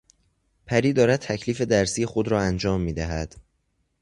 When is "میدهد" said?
2.81-3.35